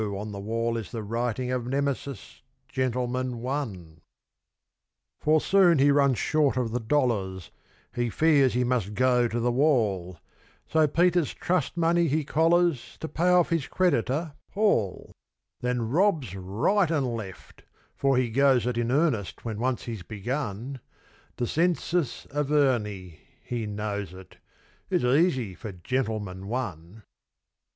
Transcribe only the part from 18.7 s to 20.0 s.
In earnest when once